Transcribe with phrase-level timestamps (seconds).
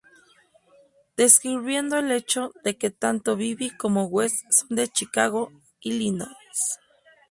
[1.15, 6.79] Describiendo el hecho de que tanto Bibby como West son de Chicago, Illinois.